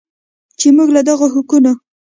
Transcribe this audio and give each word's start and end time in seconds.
چې 0.59 0.67
موږ 0.75 0.89
له 0.95 1.01
دغو 1.07 1.27
حقونو 1.33 1.71